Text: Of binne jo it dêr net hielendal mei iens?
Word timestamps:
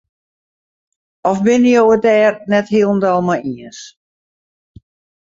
Of 1.29 1.37
binne 1.45 1.69
jo 1.75 1.83
it 1.95 2.03
dêr 2.05 2.33
net 2.51 2.65
hielendal 2.73 3.19
mei 3.27 3.41
iens? 3.51 3.79